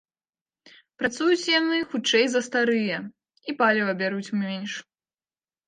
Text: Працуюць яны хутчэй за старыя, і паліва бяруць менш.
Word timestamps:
Працуюць 1.01 1.51
яны 1.59 1.77
хутчэй 1.91 2.25
за 2.37 2.41
старыя, 2.49 2.97
і 3.49 3.57
паліва 3.63 3.91
бяруць 4.03 4.33
менш. 4.43 4.71